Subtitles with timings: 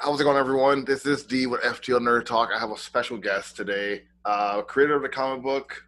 [0.00, 0.82] how's it going, everyone?
[0.86, 2.48] This is D with FTL Nerd Talk.
[2.54, 5.84] I have a special guest today, uh, creator of the comic book,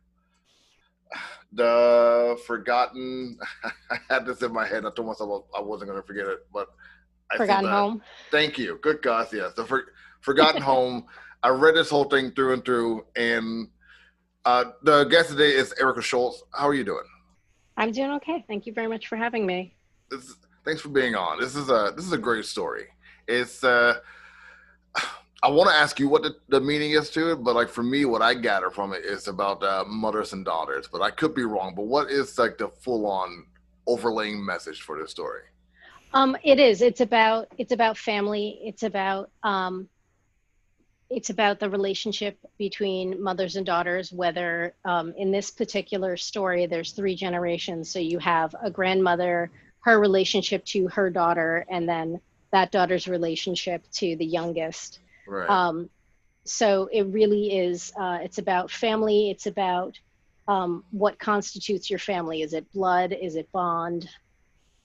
[1.52, 3.38] The Forgotten.
[3.90, 4.84] I had this in my head.
[4.84, 6.68] I told myself I wasn't going to forget it, but
[7.30, 7.70] I Forgotten.
[7.70, 8.02] Home.
[8.30, 8.78] Thank you.
[8.82, 9.54] Good gosh, yes.
[9.54, 11.06] The For- Forgotten Home.
[11.42, 13.68] I read this whole thing through and through, and
[14.44, 16.42] uh, the guest today is Erica Schultz.
[16.52, 17.04] How are you doing?
[17.78, 18.44] I'm doing okay.
[18.46, 19.74] Thank you very much for having me.
[20.10, 21.40] This, thanks for being on.
[21.40, 22.84] This is a this is a great story.
[23.26, 24.00] It's uh,
[25.42, 27.82] I want to ask you what the, the meaning is to it, but like for
[27.82, 30.88] me, what I gather from it is about uh, mothers and daughters.
[30.90, 31.74] But I could be wrong.
[31.74, 33.46] But what is like the full on
[33.88, 35.42] overlaying message for this story?
[36.14, 36.80] Um, it is.
[36.80, 37.48] It's about.
[37.58, 38.60] It's about family.
[38.62, 39.30] It's about.
[39.42, 39.88] Um,
[41.10, 44.12] it's about the relationship between mothers and daughters.
[44.12, 47.90] Whether um, in this particular story, there's three generations.
[47.90, 49.50] So you have a grandmother,
[49.80, 52.20] her relationship to her daughter, and then
[52.52, 55.00] that daughter's relationship to the youngest.
[55.26, 55.48] Right.
[55.48, 55.90] Um,
[56.44, 57.92] so it really is.
[57.98, 59.30] Uh, it's about family.
[59.30, 59.98] It's about
[60.48, 62.42] um, what constitutes your family.
[62.42, 63.12] Is it blood?
[63.12, 64.08] Is it bond?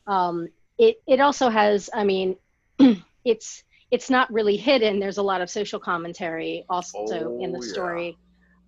[0.06, 1.90] Um, it it also has.
[1.94, 2.38] I mean,
[3.26, 5.00] it's it's not really hidden.
[5.00, 7.72] There's a lot of social commentary also in the Oh, yeah.
[7.74, 8.18] story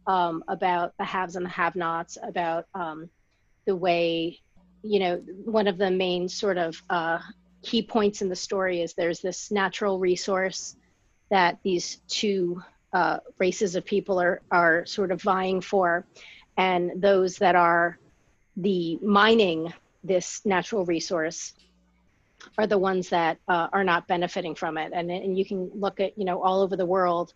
[0.07, 3.09] um, about the haves and the have-nots, about um,
[3.66, 4.39] the way
[4.81, 7.19] you know one of the main sort of uh,
[7.62, 10.75] key points in the story is there's this natural resource
[11.30, 12.62] that these two
[12.94, 16.06] uh, races of people are are sort of vying for,
[16.58, 18.00] and those that are
[18.58, 19.72] the mining
[20.03, 21.53] this natural resource
[22.58, 24.91] are the ones that uh, are not benefiting from it.
[24.94, 27.34] And and you can look at you know all over the world,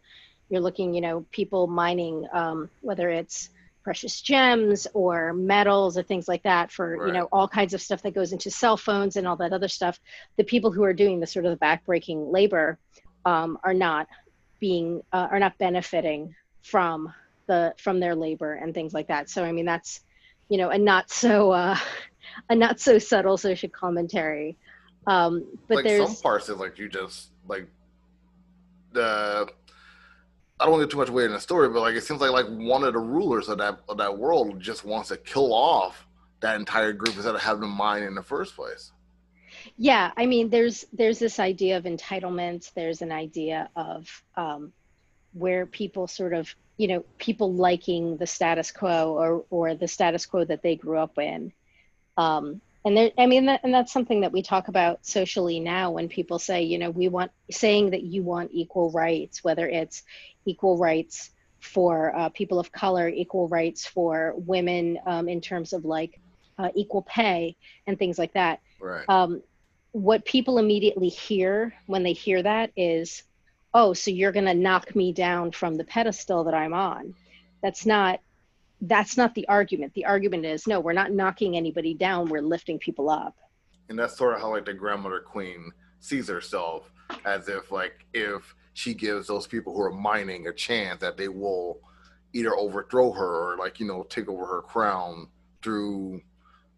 [0.50, 3.50] you're looking you know people mining um, whether it's
[3.84, 8.02] precious gems or metals or things like that for you know all kinds of stuff
[8.02, 10.00] that goes into cell phones and all that other stuff.
[10.38, 12.78] The people who are doing the sort of the backbreaking labor
[13.26, 14.08] um, are not
[14.60, 17.14] being uh, are not benefiting from
[17.48, 19.30] the from their labor and things like that.
[19.30, 20.02] So i mean that's
[20.50, 21.78] you know a not so uh,
[22.50, 24.58] a not so subtle social commentary.
[25.06, 27.68] Um, but like there's some parts is like you just like
[28.94, 29.50] the
[30.64, 32.22] I don't want to get too much away in the story, but like it seems
[32.22, 35.54] like like one of the rulers of that of that world just wants to kill
[35.54, 36.08] off
[36.40, 38.94] that entire group instead of having them mine in the first place.
[39.78, 44.72] yeah i mean there's there's this idea of entitlement there's an idea of um,
[45.34, 50.26] where people sort of you know people liking the status quo or or the status
[50.26, 51.52] quo that they grew up in
[52.16, 55.92] um, and there i mean that, and that's something that we talk about socially now
[55.92, 60.04] when people say you know we want saying that you want equal rights whether it's
[60.46, 61.30] equal rights
[61.60, 66.20] for uh, people of color equal rights for women um, in terms of like
[66.58, 67.56] uh, equal pay
[67.88, 69.06] and things like that Right.
[69.08, 69.42] um,
[69.94, 73.24] what people immediately hear when they hear that is,
[73.74, 77.14] oh, so you're going to knock me down from the pedestal that I'm on.
[77.62, 78.20] That's not
[78.84, 79.94] that's not the argument.
[79.94, 82.30] The argument is no, we're not knocking anybody down.
[82.30, 83.36] We're lifting people up.
[83.90, 86.92] and that's sort of how like the grandmother queen sees herself
[87.26, 91.28] as if like if she gives those people who are mining a chance that they
[91.28, 91.80] will
[92.34, 95.28] either overthrow her or like you know take over her crown
[95.62, 96.22] through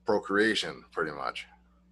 [0.05, 1.47] procreation pretty much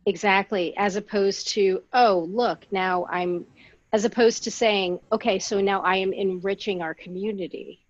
[0.05, 0.75] Exactly.
[0.77, 3.45] As opposed to, oh, look, now I'm,
[3.93, 7.82] as opposed to saying, okay, so now I am enriching our community.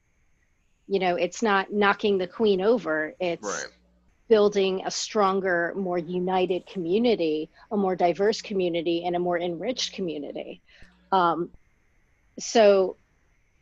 [0.88, 3.72] You know, it's not knocking the queen over, it's right
[4.30, 10.62] building a stronger, more united community, a more diverse community, and a more enriched community.
[11.12, 11.50] Um,
[12.40, 12.98] so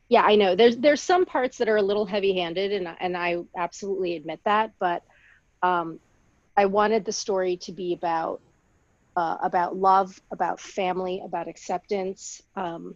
[0.07, 3.38] yeah, I know there's there's some parts that are a little heavy-handed, and and I
[3.57, 4.71] absolutely admit that.
[4.79, 5.03] But
[5.63, 6.00] um,
[6.56, 8.41] I wanted the story to be about
[9.15, 12.95] uh, about love, about family, about acceptance, um,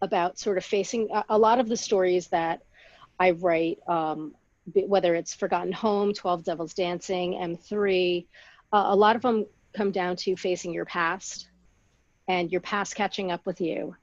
[0.00, 2.62] about sort of facing a, a, lot of the stories that
[3.18, 4.34] I write, um,
[4.74, 8.26] whether it's Forgotten Home, Twelve Devils Dancing, M3,
[8.72, 11.48] uh, a lot of them come down to facing your past
[12.28, 13.94] and your past catching up with you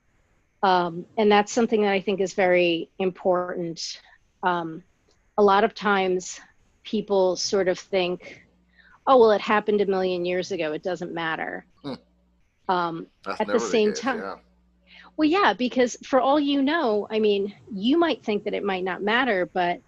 [0.66, 4.02] um, and that's something that I think is very important.
[4.42, 4.82] Um,
[5.38, 6.40] a lot of times
[6.84, 8.42] people sort of think,
[9.06, 10.74] oh, well, it happened a million years ago.
[10.74, 11.68] It doesn't matter.
[11.84, 11.94] Hmm.
[12.68, 13.08] Um,
[13.40, 14.36] at the same time, yeah.
[15.18, 18.84] Well, yeah, because for all you know, I mean, you might think that it might
[18.84, 19.80] not matter, but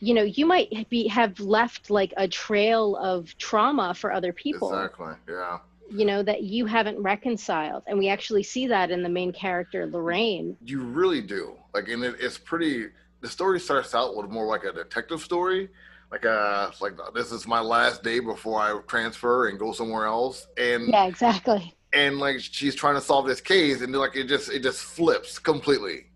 [0.00, 4.72] you know, you might be have left like a trail of trauma for other people.
[4.72, 5.14] Exactly.
[5.28, 5.58] Yeah
[5.94, 9.86] you know that you haven't reconciled and we actually see that in the main character
[9.86, 12.86] lorraine you really do like and it, it's pretty
[13.20, 15.68] the story starts out with more like a detective story
[16.10, 20.46] like uh like this is my last day before i transfer and go somewhere else
[20.56, 24.50] and yeah exactly and like she's trying to solve this case and like it just
[24.50, 26.06] it just flips completely.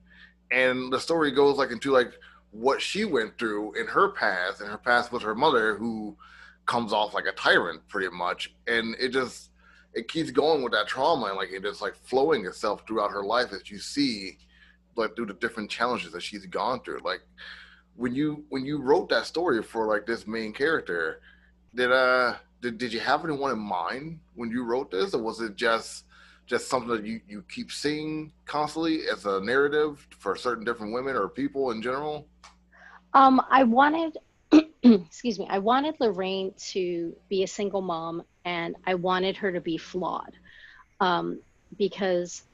[0.51, 2.13] And the story goes like into like
[2.51, 6.17] what she went through in her past and her past with her mother who
[6.65, 8.55] comes off like a tyrant pretty much.
[8.67, 9.51] And it just
[9.95, 13.25] it keeps going with that trauma and like it just like flowing itself throughout her
[13.25, 14.39] life as you see
[14.97, 17.01] like through the different challenges that she's gone through.
[17.05, 17.21] Like
[17.97, 21.21] when you when you wrote that story for like this main character
[21.75, 25.41] did uh did, did you have anyone in mind when you wrote this or was
[25.41, 26.05] it just
[26.47, 31.17] just something that you, you keep seeing constantly as a narrative for certain different women
[31.17, 32.29] or people in general?
[33.15, 34.17] Um i wanted
[34.83, 39.61] excuse me i wanted lorraine to be a single mom and I wanted her to
[39.61, 40.33] be flawed.
[41.01, 41.41] Um,
[41.77, 42.45] because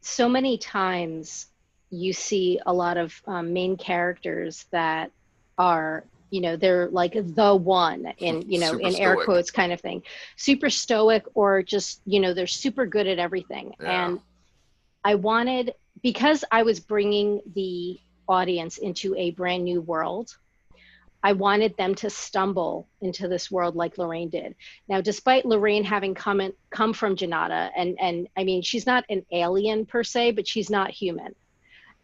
[0.00, 1.48] so many times
[1.90, 5.10] you see a lot of um, main characters that
[5.58, 9.72] are you know they're like the one in you know super in air quotes kind
[9.72, 10.02] of thing
[10.36, 14.06] super stoic or just you know they're super good at everything yeah.
[14.06, 14.20] and
[15.04, 17.98] i wanted because i was bringing the
[18.28, 20.36] audience into a brand new world
[21.22, 24.54] I wanted them to stumble into this world like Lorraine did.
[24.88, 29.04] Now, despite Lorraine having come in, come from Janata, and and I mean she's not
[29.10, 31.34] an alien per se, but she's not human.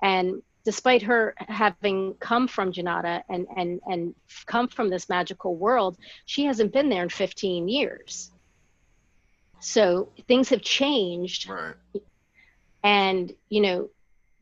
[0.02, 4.14] And despite her having come from Janata and and and
[4.46, 5.96] come from this magical world,
[6.26, 8.32] she hasn't been there in 15 years.
[9.60, 11.48] So things have changed.
[11.48, 11.74] Right.
[12.82, 13.90] And you know,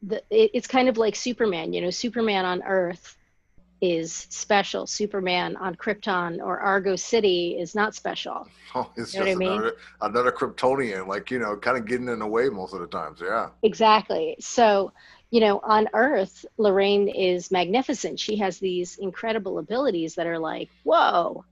[0.03, 1.75] the, it, it's kind of like Superman.
[1.75, 3.19] You know, Superman on Earth
[3.83, 4.87] is special.
[4.87, 8.49] Superman on Krypton or Argo City is not special.
[8.75, 9.73] Oh, it's you just another, mean?
[10.01, 13.21] another Kryptonian, like, you know, kind of getting in the way most of the times.
[13.23, 13.51] Yeah.
[13.63, 14.37] Exactly.
[14.41, 14.93] So,
[15.35, 18.21] you know, on Earth, Lorraine is magnificent.
[18.21, 21.45] She has these incredible abilities that are like, whoa.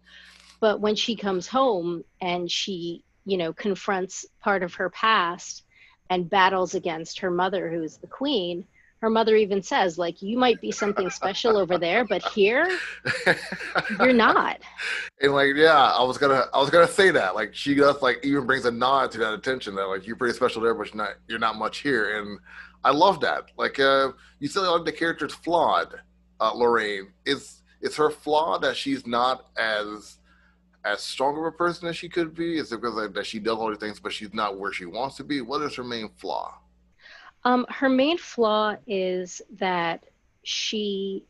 [0.60, 5.64] But when she comes home and she, you know, confronts part of her past
[6.08, 8.68] and battles against her mother, who is the queen,
[9.00, 12.78] her mother even says like you might be something special over there but here
[13.98, 14.60] you're not
[15.20, 18.24] and like yeah i was gonna i was gonna say that like she does like
[18.24, 20.96] even brings a nod to that attention that like you're pretty special there but you're
[20.96, 22.38] not you're not much here and
[22.84, 23.50] i love that.
[23.56, 26.00] Like uh you said like the character's flawed
[26.40, 27.12] uh lorraine.
[27.24, 30.18] Is is her flaw that she's not as
[30.84, 32.58] as strong of a person as she could be?
[32.58, 34.86] Is it because like, that she does all these things but she's not where she
[34.86, 35.40] wants to be?
[35.40, 36.58] What is her main flaw?
[37.44, 40.04] Um, her main flaw is that
[40.44, 41.24] she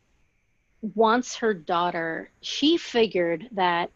[0.95, 2.31] wants her daughter.
[2.41, 3.91] She figured that,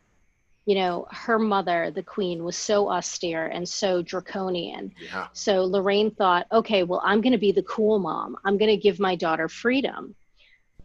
[0.68, 4.94] you know, her mother, the queen, was so austere and so draconian.
[5.02, 5.28] Yeah.
[5.32, 8.36] So Lorraine thought, okay, well, I'm going to be the cool mom.
[8.44, 10.14] I'm going to give my daughter freedom.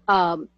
[0.06, 0.48] Um,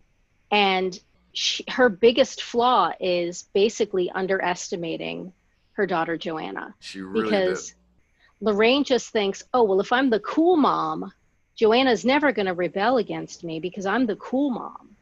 [0.50, 1.00] and
[1.32, 5.32] she, her biggest flaw is basically underestimating
[5.72, 6.74] her daughter Joanna.
[6.80, 7.76] She really because did
[8.42, 11.10] Lorraine just thinks, oh, well, if I'm the cool mom,
[11.56, 14.96] Joanna's never going to rebel against me because I'm the cool mom.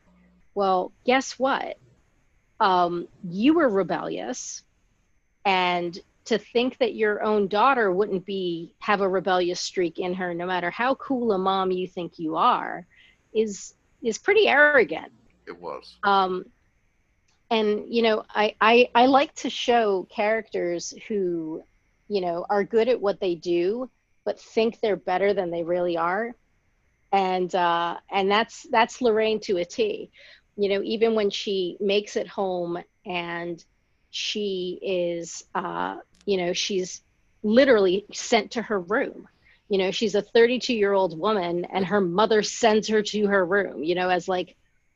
[0.54, 1.76] Well, guess what?
[2.62, 4.62] Um, you were rebellious,
[5.44, 10.32] and to think that your own daughter wouldn't be have a rebellious streak in her,
[10.32, 12.86] no matter how cool a mom you think you are,
[13.34, 15.12] is is pretty arrogant.
[15.46, 15.96] It was.
[16.04, 16.44] Um,
[17.50, 21.64] and you know, I, I I like to show characters who
[22.08, 23.90] you know are good at what they do
[24.24, 26.34] but think they're better than they really are
[27.12, 30.10] and uh, and that's that's lorraine to a t
[30.56, 33.64] you know even when she makes it home and
[34.10, 37.02] she is uh, you know she's
[37.42, 39.26] literally sent to her room.
[39.68, 43.44] You know she's a 32 year old woman and her mother sends her to her
[43.44, 44.54] room you know as like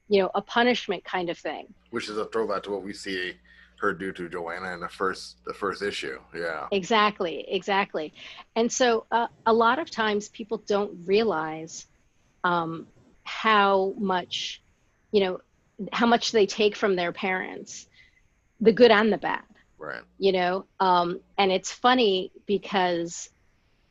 [0.08, 1.72] you know a punishment kind of thing.
[1.90, 3.34] Which is a throwback to what we see
[3.80, 6.18] her do to joanna in the first the first issue.
[6.34, 6.66] Yeah.
[6.72, 8.12] Exactly exactly.
[8.54, 11.86] And so uh, a lot of times people don't realize
[12.44, 12.86] um,
[13.24, 14.62] how much
[15.10, 15.40] you know
[15.92, 17.86] how much they take from their parents
[18.60, 19.42] the good and the bad
[19.78, 20.02] right.
[20.18, 20.66] you know?
[20.80, 23.30] Um, and it's funny because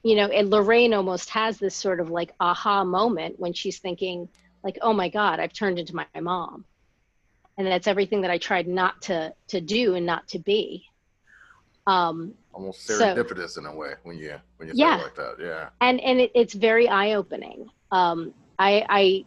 [0.04, 4.30] you know and lorraine almost has this sort of like aha moment when she's thinking
[4.64, 6.66] like oh my god i've turned into my, my mom.
[7.58, 10.86] And that's everything that i tried not to to do and not to be.
[11.88, 14.98] Um almost serendipitous so, in a way when you when you yeah.
[14.98, 15.70] like that yeah.
[15.82, 17.70] And and it, it's very eye-opening.
[17.92, 19.26] Um i i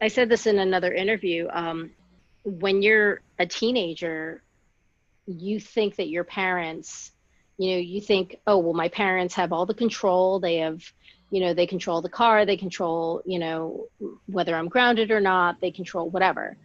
[0.00, 1.90] i said this in another interview um
[2.44, 4.42] when you're a teenager
[5.26, 7.12] you think that your parents
[7.58, 10.40] you know you think oh well my parents have all the control.
[10.40, 10.82] They have
[11.30, 12.46] you know they control the car.
[12.46, 13.88] They control you know
[14.26, 15.60] whether i'm grounded or not.
[15.60, 16.56] They control whatever.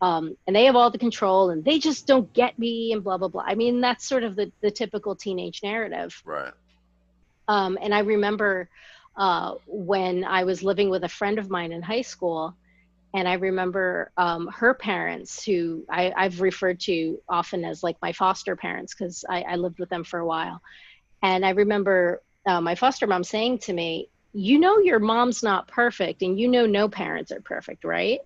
[0.00, 3.16] Um, and they have all the control and they just don't get me and blah
[3.16, 3.44] blah blah.
[3.46, 6.20] I mean that's sort of the, the typical teenage narrative.
[6.24, 6.52] Right.
[7.46, 8.70] Um, and i remember
[9.16, 12.54] uh, when i was living with a friend of mine in high school
[13.14, 18.12] and I remember um, her parents, who I, have referred to often as like my
[18.12, 20.60] foster parents, because I, I, lived with them for a while.
[21.22, 25.68] And I remember uh, my foster mom saying to me, You know, your mom's not
[25.68, 28.18] perfect, and you know, no parents are perfect, right?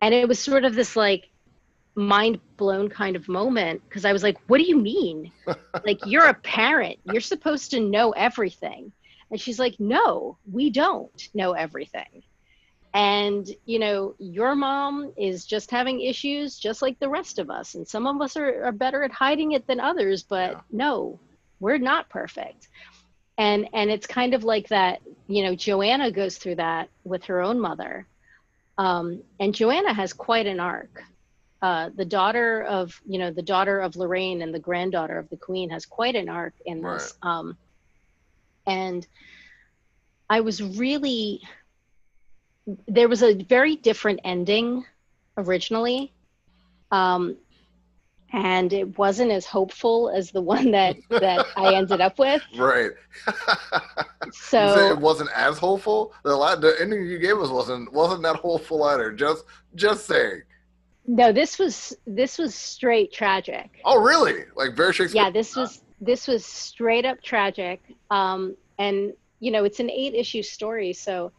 [0.00, 1.28] And it was sort of this like
[1.94, 5.30] mind blown kind of moment because I was like, What do you mean?
[5.84, 8.92] like, you're a parent, you're supposed to know everything.
[9.30, 12.22] And she's like, No, we don't know everything.
[12.94, 17.74] And you know your mom is just having issues just like the rest of us.
[17.74, 20.60] And some of us are, are better at hiding it than others but yeah.
[20.70, 21.20] no
[21.60, 22.68] we're not perfect.
[23.36, 27.42] And and it's kind of like that you know joanna goes through that with her
[27.42, 28.06] own mother.
[28.78, 31.02] Um, and joanna has quite an arc.
[31.60, 35.36] Uh, the daughter of you know the daughter of lorraine and the granddaughter of the
[35.36, 37.14] queen has quite an arc in this.
[37.22, 37.30] Right.
[37.30, 37.56] um,
[38.68, 39.06] and
[40.30, 41.40] i was really
[42.86, 44.84] there was a very different ending
[45.36, 46.12] originally
[46.90, 47.36] um,
[48.32, 52.42] and it wasn't as hopeful as the one that that I ended up with.
[52.58, 52.90] Right.
[54.32, 56.12] so it wasn't as hopeful.
[56.24, 59.12] The the ending you gave us wasn't wasn't that hopeful either.
[59.12, 59.44] Just
[59.74, 60.42] just saying.
[61.06, 63.80] No, this was this was straight tragic.
[63.84, 64.44] Oh, really?
[64.56, 65.22] Like very Shakespeare?
[65.22, 67.80] Yeah, this was this was straight up tragic.
[68.10, 71.32] Um, and you know, it's an eight issue story, so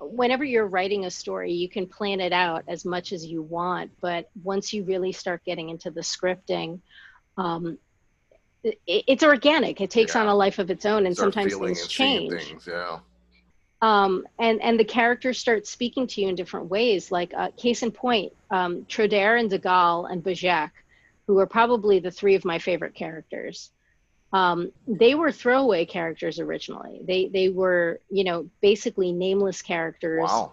[0.00, 3.90] whenever you're writing a story, you can plan it out as much as you want.
[4.00, 6.80] But once you really start getting into the scripting,
[7.36, 7.78] um,
[8.62, 9.80] it, it's organic.
[9.80, 10.22] It takes yeah.
[10.22, 12.32] on a life of its own, and start sometimes things change.
[12.32, 12.98] Things, yeah.
[13.82, 17.10] Um, and and the characters start speaking to you in different ways.
[17.10, 20.70] Like uh, case in point, um, Trodaire and Degal and Bajek,
[21.26, 23.70] who are probably the three of my favorite characters
[24.32, 27.00] um, they were throwaway characters originally.
[27.04, 30.52] They they were you know basically nameless characters wow.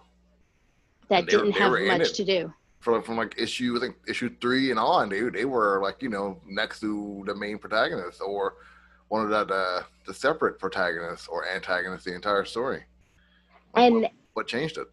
[1.08, 2.52] that didn't have much to do.
[2.80, 6.08] From from like issue I think issue three and on, they they were like you
[6.08, 8.54] know next to the main protagonist or
[9.08, 12.82] one of the uh, the separate protagonists or antagonists the entire story.
[13.74, 14.88] Like and what, what changed it?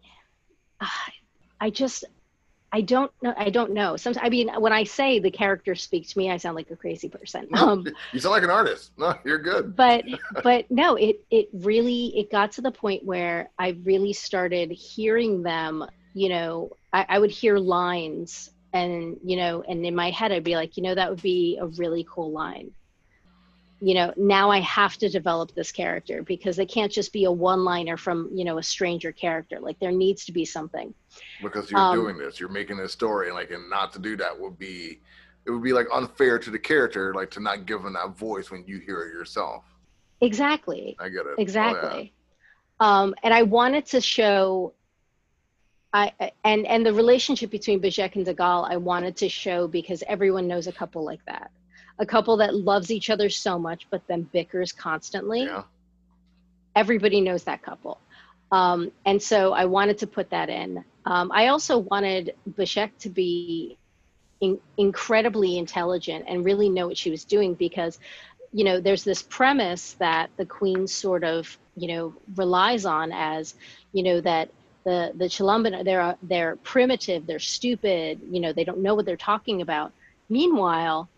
[1.60, 2.04] I just
[2.76, 3.32] I don't know.
[3.38, 3.96] I don't know.
[3.96, 6.76] Sometimes, I mean, when I say the characters speak to me, I sound like a
[6.76, 7.48] crazy person.
[7.56, 8.92] Um, you sound like an artist.
[8.98, 9.74] No, you're good.
[9.86, 10.04] But,
[10.42, 15.42] but no, it it really it got to the point where I really started hearing
[15.42, 15.86] them.
[16.12, 20.44] You know, I, I would hear lines, and you know, and in my head, I'd
[20.44, 22.72] be like, you know, that would be a really cool line
[23.80, 27.32] you know now i have to develop this character because they can't just be a
[27.32, 29.60] one liner from you know a stranger character.
[29.60, 30.94] Like there needs to be something.
[31.42, 34.16] Because you're um, doing this you're making a story and like and not to do
[34.16, 35.00] that would be
[35.46, 38.50] it would be like unfair to the character like to not give them that voice
[38.50, 39.64] when you hear it yourself.
[40.22, 40.96] Exactly.
[40.98, 41.34] I get it.
[41.38, 42.14] Exactly.
[42.80, 43.02] oh, yeah.
[43.02, 44.72] um and i wanted to show
[45.92, 46.12] I,
[46.44, 50.66] and and the relationship between Bajek and Degal, I wanted to show because everyone knows
[50.66, 51.50] a couple like that
[51.98, 55.44] a couple that loves each other so much but then bickers constantly.
[55.44, 55.62] Yeah.
[56.74, 58.00] everybody knows that couple.
[58.52, 60.84] Um, and so i wanted to put that in.
[61.04, 63.78] Um, i also wanted Bajek to be
[64.40, 67.98] in- incredibly intelligent and really know what she was doing because
[68.52, 73.54] you know there's this premise that the queen sort of you know relies on as
[73.92, 74.48] you know that
[74.84, 79.16] the the Chilumban they're they're primitive they're stupid you know they don't know what they're
[79.16, 79.92] talking about.
[80.28, 81.08] Meanwhile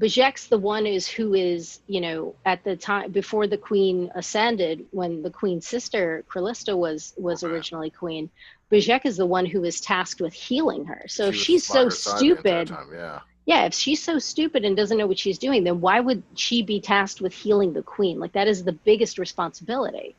[0.00, 4.86] Bajek's the one is who is, you know, at the time before the queen ascended,
[4.92, 8.30] when the queen's sister Kralista was was originally queen,
[8.72, 11.02] Bajek is the one who is tasked with healing her.
[11.06, 13.20] So if she's so stupid, yeah.
[13.44, 16.62] yeah, if she's so stupid and doesn't know what she's doing, then why would she
[16.62, 18.18] be tasked with healing the queen?
[18.18, 20.14] Like that is the biggest responsibility,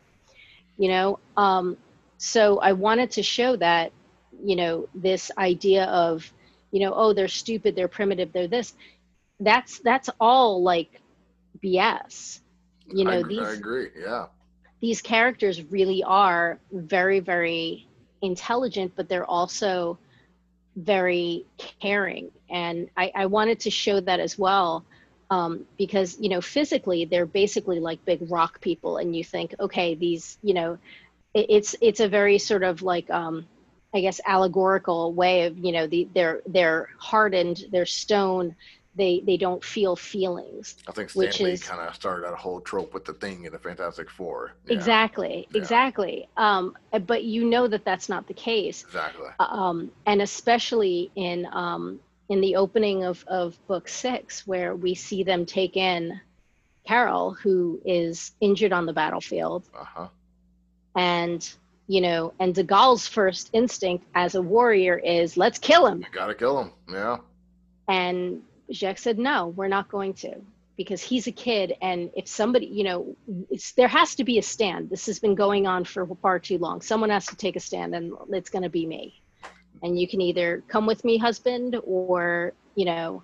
[0.78, 1.18] you know.
[1.36, 1.76] Um,
[2.20, 3.94] so I wanted to show that,
[4.44, 6.32] you know, this idea of,
[6.70, 8.76] you know, oh, they're stupid, they're primitive, they're this
[9.42, 11.02] that's that's all like
[11.64, 12.40] BS.
[12.88, 13.88] You know, I, these I agree.
[14.00, 14.28] Yeah.
[14.82, 17.88] These characters really are very, very
[18.22, 19.98] intelligent, but they're also
[20.76, 21.46] very
[21.80, 22.32] caring.
[22.50, 24.86] And I, I wanted to show that as well.
[25.30, 29.96] Um, because you know physically they're basically like big rock people and you think okay
[29.96, 30.78] these you know
[31.34, 33.48] it, it's it's a very sort of like um,
[33.94, 38.54] i guess allegorical way of you know the they're they're hardened they're stone
[38.96, 40.76] they they don't feel feelings.
[40.88, 43.60] I think Stan Lee kind of started that whole trope with the thing in the
[43.60, 44.54] Fantastic Four.
[44.66, 44.74] Yeah.
[44.74, 45.58] Exactly, yeah.
[45.58, 46.30] exactly.
[46.38, 48.84] Um, but you know that that's not the case.
[48.84, 49.30] Exactly.
[49.40, 55.24] Um, and especially in um, in the opening of of book six, where we see
[55.24, 56.20] them take in
[56.86, 59.70] Carol, who is injured on the battlefield.
[59.74, 60.08] Uh-huh.
[60.96, 61.50] And
[61.88, 66.00] you know, and Degal's first instinct as a warrior is, let's kill him.
[66.00, 66.72] You gotta kill him.
[66.90, 67.18] Yeah.
[67.90, 68.42] And
[68.72, 70.36] Jacques said, no, we're not going to
[70.78, 71.74] because he's a kid.
[71.82, 73.16] And if somebody, you know,
[73.76, 74.90] there has to be a stand.
[74.90, 76.82] This has been going on for far too long.
[76.82, 79.22] Someone has to take a stand and it's going to be me.
[79.84, 83.24] And you can either come with me, husband, or, you know,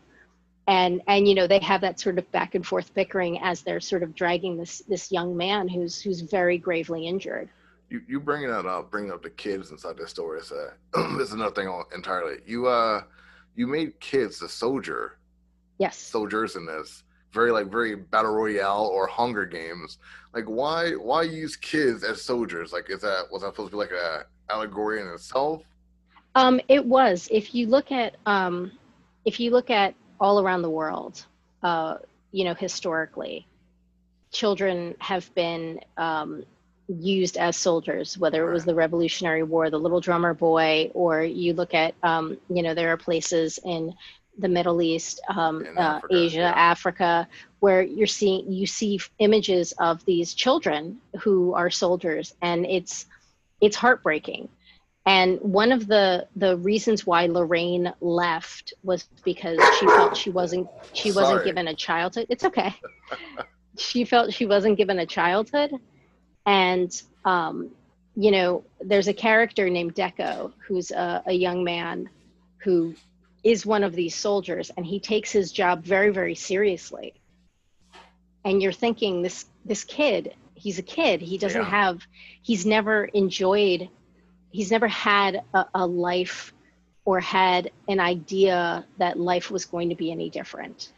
[0.68, 3.80] and and you know they have that sort of back and forth bickering as they're
[3.80, 7.50] sort of dragging this this young man who's who's very gravely injured
[7.89, 10.72] you you bringing that up bringing up the kids inside this story is this
[11.22, 13.01] is another thing entirely you uh
[13.56, 15.16] you made kids the soldier
[15.77, 15.98] yes.
[15.98, 17.03] soldiers in this.
[17.31, 20.00] Very like very battle royale or hunger games.
[20.34, 22.72] Like why why use kids as soldiers?
[22.72, 25.63] Like is that was that supposed to be like a allegory in itself?
[26.36, 27.27] Um it was.
[27.31, 28.72] If you look at um
[29.25, 31.25] if you look at all around the world
[31.63, 31.98] uh
[32.31, 33.46] you know historically
[34.31, 36.44] children have been um
[36.87, 41.53] used as soldiers, whether it was the Revolutionary War, the Little Drummer Boy, or you
[41.53, 43.94] look at, um, you know, there are places in
[44.37, 46.53] the Middle East, um, uh, Africa, Asia, yeah.
[46.55, 47.27] Africa,
[47.59, 53.05] where you're seeing you see images of these children who are soldiers, and it's
[53.61, 54.50] it's heartbreaking.
[55.05, 60.67] And one of the the reasons why Lorraine left was because she felt she wasn't
[60.93, 62.27] she wasn't given a childhood.
[62.29, 62.75] It's okay.
[63.77, 65.71] she felt she wasn't given a childhood,
[66.45, 67.71] and um,
[68.17, 72.09] you know, there's a character named Deco who's a, a young man
[72.57, 72.95] who
[73.48, 77.14] is one of these soldiers and he takes his job very very seriously.
[78.44, 81.22] And you're thinking this this kid he's a kid.
[81.22, 81.70] He doesn't yeah.
[81.70, 82.05] have
[82.42, 83.88] he's never enjoyed
[84.51, 86.53] he's never had a, a life
[87.05, 90.92] or had an idea that life was going to be any different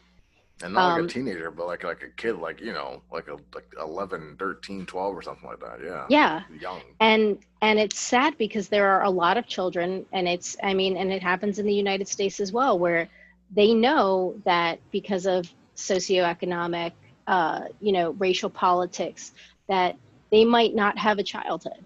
[0.62, 3.02] and not um, like a um, teenager but like like a kid like you know
[3.12, 6.06] like a like 11 13 12 or something like that yeah.
[6.10, 6.42] Yeah.
[6.60, 6.82] Young.
[7.00, 10.98] And and it's sad because there are a lot of children and it's i mean
[10.98, 13.08] and it happens in the united states as well where
[13.52, 16.92] they know that because of socioeconomic
[17.30, 19.32] uh, you know racial politics
[19.68, 19.96] that
[20.32, 21.86] they might not have a childhood.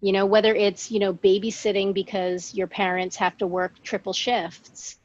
[0.00, 4.98] You know whether it's you know babysitting because your parents have to work triple shifts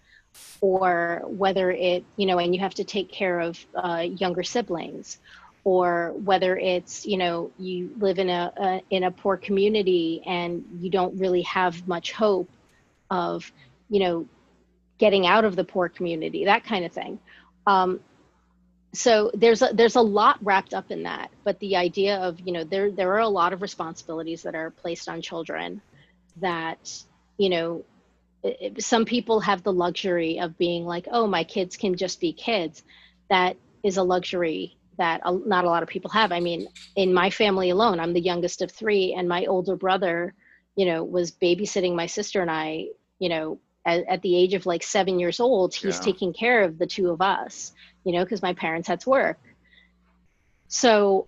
[0.61, 5.19] or whether it you know and you have to take care of uh, younger siblings
[5.63, 10.65] or whether it's you know you live in a, a, in a poor community and
[10.79, 12.49] you don't really have much hope
[13.09, 13.51] of
[13.89, 14.25] you know
[14.97, 17.19] getting out of the poor community that kind of thing.
[17.65, 17.99] Um,
[18.93, 22.53] so there's a, there's a lot wrapped up in that but the idea of you
[22.53, 25.81] know there there are a lot of responsibilities that are placed on children
[26.37, 27.03] that
[27.37, 27.83] you know
[28.79, 32.83] some people have the luxury of being like, oh, my kids can just be kids.
[33.29, 36.31] That is a luxury that not a lot of people have.
[36.31, 40.33] I mean, in my family alone, I'm the youngest of three, and my older brother,
[40.75, 42.87] you know, was babysitting my sister and I,
[43.19, 46.03] you know, at, at the age of like seven years old, he's yeah.
[46.03, 47.73] taking care of the two of us,
[48.03, 49.39] you know, because my parents had to work.
[50.67, 51.27] So,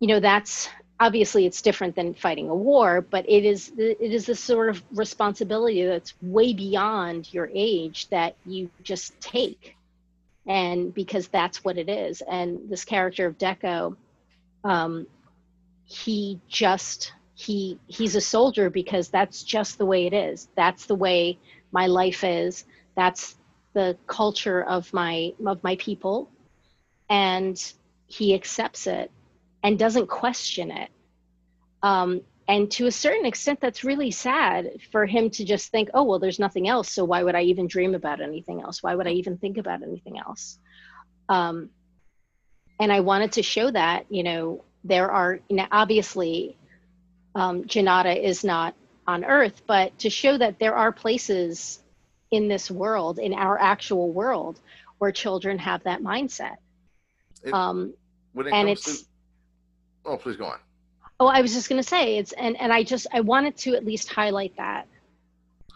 [0.00, 0.68] you know, that's
[1.04, 4.82] obviously it's different than fighting a war but it is it is this sort of
[4.92, 9.76] responsibility that's way beyond your age that you just take.
[10.46, 12.22] And because that's what it is.
[12.22, 13.96] And this character of deco
[14.64, 15.06] um,
[15.84, 20.48] he just he he's a soldier because that's just the way it is.
[20.56, 21.38] That's the way
[21.70, 22.64] my life is.
[22.96, 23.36] That's
[23.74, 26.30] the culture of my of my people.
[27.10, 27.62] And
[28.06, 29.10] he accepts it
[29.62, 30.90] and doesn't question it
[31.84, 36.02] um, and to a certain extent that's really sad for him to just think oh
[36.02, 36.90] well there's nothing else.
[36.90, 38.82] So why would i even dream about anything else?
[38.82, 40.58] Why would i even think about anything else?
[41.28, 41.70] Um,
[42.80, 46.56] and i wanted to show that you know there are you know, obviously
[47.34, 48.74] um, janata is not
[49.06, 51.84] on earth but to show that there are places
[52.30, 54.60] in this world in our actual world
[54.98, 56.56] where children have that mindset.
[57.44, 57.94] It- um,
[58.36, 59.06] it and it's to,
[60.06, 60.58] oh, please go on.
[61.20, 63.74] Oh i was just going to say it's and and i just i wanted to
[63.74, 64.86] at least highlight that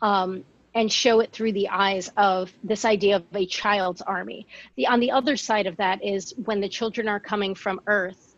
[0.03, 4.47] um and show it through the eyes of this idea of a child's army.
[4.77, 8.37] The on the other side of that is when the children are coming from earth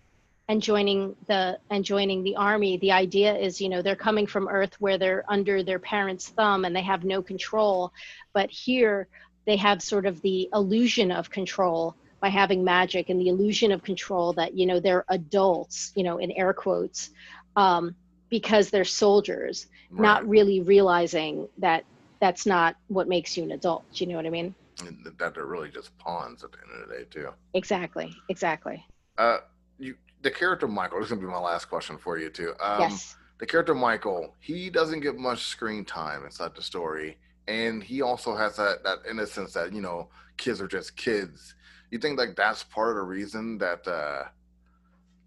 [0.49, 4.49] and joining the and joining the army the idea is you know they're coming from
[4.49, 7.93] earth where they're under their parents thumb and they have no control.
[8.33, 9.07] But here
[9.45, 13.83] they have sort of the illusion of control by having magic and the illusion of
[13.83, 17.11] control that you know they're adults you know in air quotes
[17.57, 17.95] um,
[18.29, 21.85] because they're soldiers not really realizing that
[22.21, 24.55] that's not what makes you an adult you know what i mean
[24.87, 27.31] And that they're really just pawns at the end of the day, too.
[27.55, 28.85] exactly exactly
[29.19, 29.39] Uh,
[29.79, 30.99] you, the character Michael.
[30.99, 32.55] This is gonna be my last question for you too.
[32.61, 37.83] Um, yes The character Michael, he doesn't get much screen time inside the story, and
[37.83, 41.55] he also has that that innocence that you know kids are just kids.
[41.91, 44.25] You think like that's part of the reason that uh,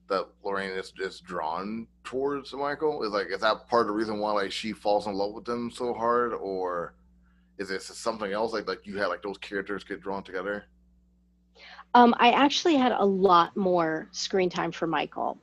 [0.09, 3.03] that Lorraine is just drawn towards Michael?
[3.03, 5.47] Is like is that part of the reason why like she falls in love with
[5.47, 6.93] him so hard, or
[7.57, 8.53] is it something else?
[8.53, 10.65] Like like you had like those characters get drawn together.
[11.95, 15.37] Um, I actually had a lot more screen time for Michael.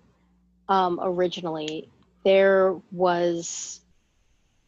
[0.68, 1.88] Um, originally,
[2.24, 3.80] there was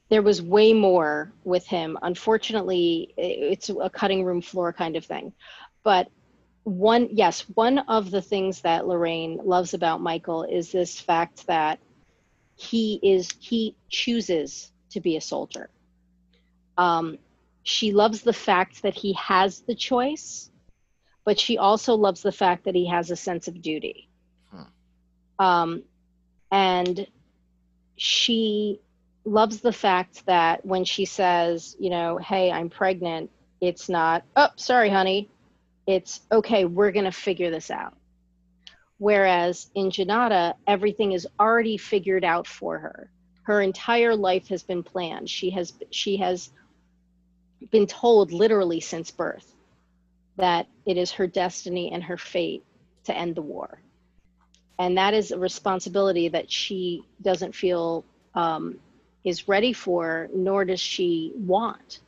[0.08, 1.98] there was way more with him.
[2.02, 5.32] Unfortunately, it's a cutting room floor kind of thing.
[5.84, 6.10] But
[6.64, 11.78] one, yes, one of the things that Lorraine loves about Michael is this fact that
[12.56, 15.70] he is he chooses to be a soldier.
[16.78, 17.18] Um,
[17.64, 20.50] she loves the fact that he has the choice
[21.24, 24.08] but she also loves the fact that he has a sense of duty.
[24.50, 25.44] Hmm.
[25.44, 25.82] Um,
[26.50, 27.06] and
[27.96, 28.80] she
[29.24, 34.48] loves the fact that when she says, you know, hey, I'm pregnant, it's not, oh,
[34.56, 35.30] sorry, honey.
[35.86, 37.96] It's, okay, we're going to figure this out.
[38.98, 43.10] Whereas in Janata, everything is already figured out for her.
[43.42, 45.28] Her entire life has been planned.
[45.28, 46.50] She has she has
[47.72, 49.52] been told literally since birth
[50.36, 52.64] that it is her destiny and her fate
[53.04, 53.80] to end the war.
[54.78, 58.78] And that is a responsibility that she doesn't feel um,
[59.24, 62.00] is ready for, nor does she want.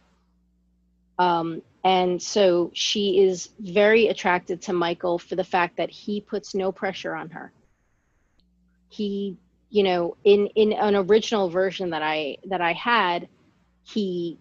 [1.18, 6.54] Um, and so she is very attracted to Michael for the fact that he puts
[6.54, 7.52] no pressure on her.
[8.88, 9.36] He,
[9.68, 13.28] you know, in in an original version that I that I had,
[13.82, 14.38] he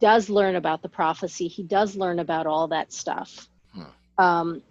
[0.00, 1.48] does learn about the prophecy.
[1.48, 3.48] He does learn about all that stuff.
[3.72, 3.82] Hmm.
[4.18, 4.62] Um,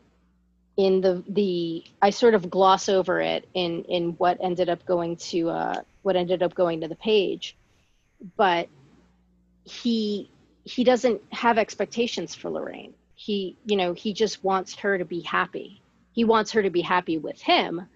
[0.77, 5.15] in the the I sort of gloss over it in in what ended up going
[5.17, 7.57] to uh, what ended up going to the page,
[8.37, 8.69] but
[9.63, 10.30] he
[10.63, 12.93] he doesn't have expectations for Lorraine.
[13.15, 15.81] He you know he just wants her to be happy.
[16.11, 17.87] He wants her to be happy with him,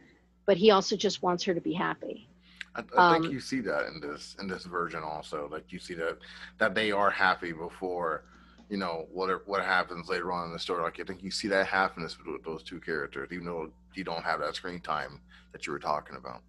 [0.46, 2.30] but he also just wants her to be happy.
[2.76, 5.48] I, I think Um, you see that in this in this version also.
[5.50, 6.18] Like you see that
[6.58, 8.26] that they are happy before,
[8.70, 10.84] you know, what what happens later on in the story.
[10.84, 14.24] Like I think you see that happiness with those two characters, even though you don't
[14.24, 16.42] have that screen time that you were talking about.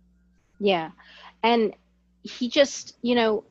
[0.58, 0.90] Yeah.
[1.42, 1.74] And
[2.22, 3.44] he just, you know,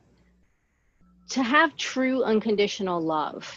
[1.29, 3.51] to have true unconditional love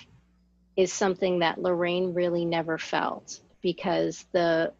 [0.76, 4.72] is something that Lorraine really never felt because the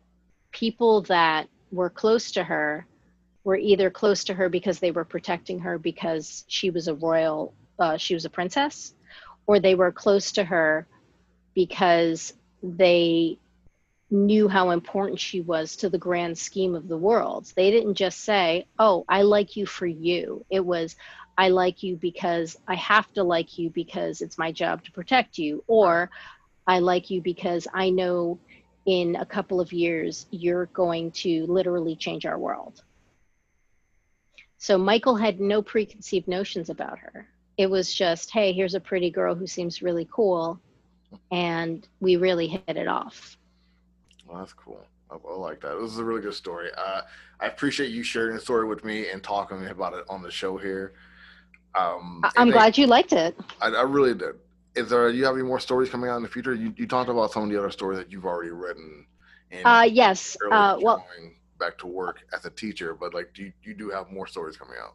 [0.53, 2.87] people that were close to her
[3.45, 7.55] were either close to her because they were protecting her because she was a royal,
[7.79, 8.95] uh, she was a princess,
[9.47, 10.87] or they were close to her
[11.55, 13.39] because they
[14.11, 17.53] knew how important she was to the grand scheme of the world.
[17.57, 20.45] They didn't just say, Oh, I like you for you.
[20.51, 20.97] It was,
[21.39, 25.39] I like you because I have to like you because it's my job to protect
[25.39, 25.63] you.
[25.69, 26.11] Or
[26.67, 28.41] I like you because I know
[28.87, 32.83] in a couple of years you're going to literally change our world.
[34.59, 37.29] So Michael had no preconceived notions about her.
[37.57, 40.61] It was just, Hey, here's a pretty girl who seems really cool.
[41.31, 43.39] And we really hit it off.
[44.27, 44.85] Well, that's cool.
[45.09, 45.79] I, I like that.
[45.81, 46.71] This is a really good story.
[46.77, 47.03] Uh,
[47.39, 50.57] I appreciate you sharing the story with me and talking about it on the show
[50.57, 50.95] here.
[51.79, 53.37] Um, I'm glad you liked it.
[53.61, 54.35] I, I really did.
[54.75, 55.09] is there?
[55.11, 56.55] You have any more stories coming out in the future?
[56.55, 59.07] You you talked about some of the other stories that you've already written.
[59.51, 60.37] And uh, yes.
[60.51, 61.07] Uh, well,
[61.59, 64.57] back to work as a teacher, but like, do you, you do have more stories
[64.57, 64.95] coming out?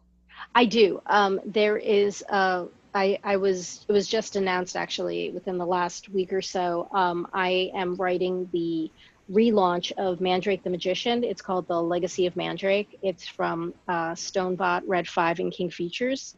[0.54, 1.00] I do.
[1.06, 2.24] Um, there is.
[2.28, 6.88] Uh, I I was it was just announced actually within the last week or so.
[6.92, 8.90] Um, I am writing the
[9.30, 11.24] relaunch of Mandrake the Magician.
[11.24, 12.98] It's called The Legacy of Mandrake.
[13.02, 16.36] It's from uh, Stonebot, Red 5, and King Features.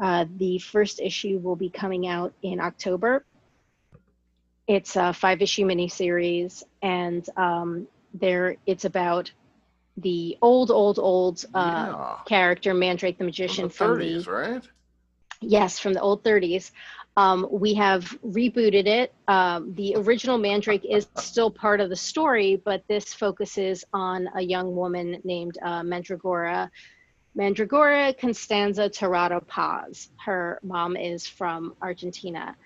[0.00, 3.24] Uh, the first issue will be coming out in October.
[4.66, 9.30] It's a five issue miniseries, and um, there it's about
[9.96, 12.16] the old, old, old uh, yeah.
[12.26, 14.68] character Mandrake the Magician from the, 30s, from the right?
[15.40, 16.72] Yes, from the old 30s.
[17.16, 19.14] Um, we have rebooted it.
[19.26, 24.42] Um, the original Mandrake is still part of the story, but this focuses on a
[24.42, 26.70] young woman named uh, Mandragora.
[27.36, 30.08] Mandragora Constanza Tirado Paz.
[30.24, 32.56] Her mom is from Argentina.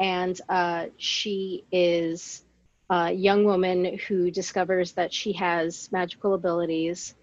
[0.00, 2.42] And uh, she is
[2.88, 7.14] a young woman who discovers that she has magical abilities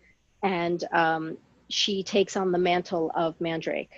[0.44, 1.38] and um,
[1.70, 3.90] she takes on the mantle of Mandrake.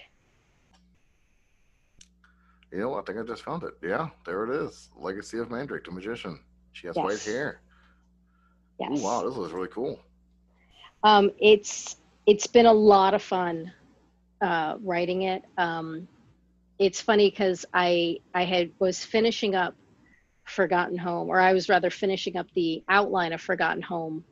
[2.71, 3.73] You know, I think I just found it.
[3.83, 4.89] Yeah, there it is.
[4.95, 6.39] Legacy of Mandrake, the magician.
[6.71, 7.03] She has yes.
[7.03, 7.59] white hair.
[8.79, 8.91] Yes.
[8.91, 9.99] Ooh, wow, this was really cool.
[11.03, 13.71] Um, it's it's been a lot of fun
[14.41, 15.43] uh, writing it.
[15.57, 16.07] Um,
[16.77, 19.73] it's funny because I I had was finishing up
[20.43, 24.23] Forgotten Home, or I was rather finishing up the outline of Forgotten Home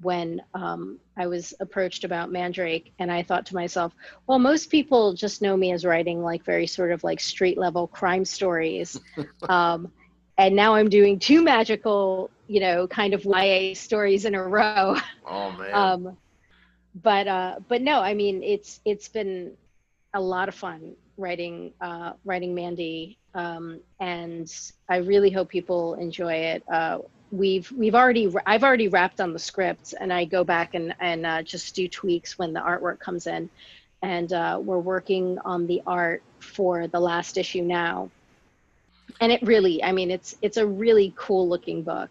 [0.00, 3.94] when um, I was approached about Mandrake, and I thought to myself,
[4.26, 7.86] well, most people just know me as writing like very sort of like street level
[7.86, 8.98] crime stories.
[9.48, 9.92] um,
[10.38, 14.96] and now I'm doing two magical, you know, kind of YA stories in a row.
[15.24, 15.70] Oh man.
[15.74, 16.16] um,
[16.94, 19.52] but uh, but no, I mean it's it's been
[20.14, 24.52] a lot of fun writing uh, writing Mandy, um, and
[24.88, 26.62] I really hope people enjoy it.
[26.70, 26.98] Uh,
[27.30, 31.26] we've we've already I've already wrapped on the script, and I go back and and
[31.26, 33.48] uh, just do tweaks when the artwork comes in,
[34.02, 38.10] and uh, we're working on the art for the last issue now.
[39.20, 42.10] And it really, I mean, it's it's a really cool looking book.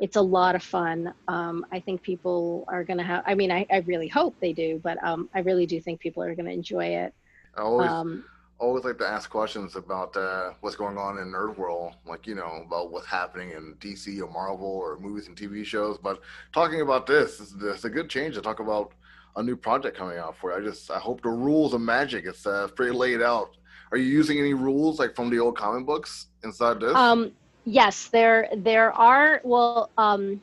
[0.00, 1.12] It's a lot of fun.
[1.28, 3.22] Um, I think people are gonna have.
[3.26, 6.22] I mean, I, I really hope they do, but um, I really do think people
[6.22, 7.14] are gonna enjoy it.
[7.54, 8.24] I always, um,
[8.58, 12.34] always like to ask questions about uh, what's going on in nerd world, like you
[12.34, 15.98] know about what's happening in DC or Marvel or movies and TV shows.
[15.98, 16.20] But
[16.52, 18.92] talking about this, it's, it's a good change to talk about
[19.36, 20.58] a new project coming out for you.
[20.58, 23.56] I just I hope the rules of magic it's uh, pretty laid out.
[23.92, 26.94] Are you using any rules like from the old comic books inside this?
[26.94, 27.32] Um,
[27.70, 29.40] yes, there there are.
[29.44, 30.40] Well, um,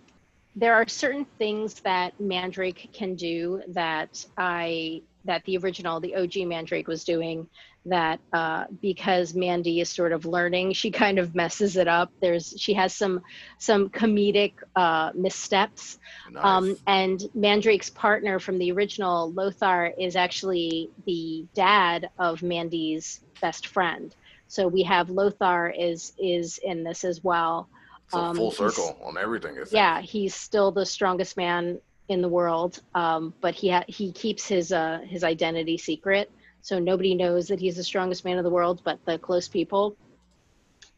[0.55, 6.47] there are certain things that Mandrake can do that I that the original, the OG
[6.47, 7.47] Mandrake was doing
[7.85, 12.11] that uh, because Mandy is sort of learning, she kind of messes it up.
[12.21, 13.21] There's she has some
[13.59, 15.99] some comedic uh, missteps,
[16.31, 16.43] nice.
[16.43, 23.67] um, and Mandrake's partner from the original Lothar is actually the dad of Mandy's best
[23.67, 24.15] friend.
[24.47, 27.67] So we have Lothar is is in this as well.
[28.09, 29.57] So um, full circle on everything.
[29.71, 31.79] Yeah, he's still the strongest man
[32.09, 36.31] in the world, um, but he ha- he keeps his uh, his identity secret,
[36.61, 39.95] so nobody knows that he's the strongest man in the world, but the close people.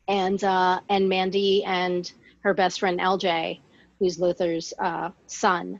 [0.07, 3.59] And uh, and Mandy and her best friend LJ,
[3.99, 5.79] who's Lothar's uh, son,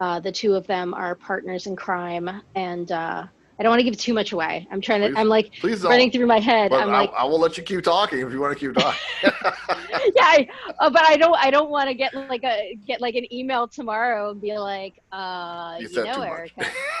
[0.00, 3.24] uh, the two of them are partners in crime, and uh,
[3.58, 4.68] I don't want to give too much away.
[4.70, 5.08] I'm trying to.
[5.08, 5.50] Please, I'm like
[5.84, 6.74] running through my head.
[6.74, 9.00] I'm I, like, I will let you keep talking if you want to keep talking.
[9.22, 11.36] yeah, I, uh, but I don't.
[11.36, 15.00] I don't want to get like a get like an email tomorrow and be like,
[15.10, 16.66] uh, you, you know, Erica,